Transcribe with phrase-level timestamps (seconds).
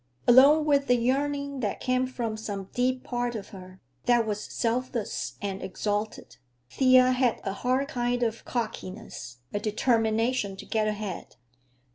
[0.27, 5.33] Along with the yearning that came from some deep part of her, that was selfless
[5.43, 6.37] and exalted,
[6.71, 11.35] Thea had a hard kind of cockiness, a determination to get ahead.